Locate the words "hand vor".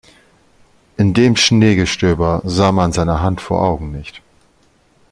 3.21-3.61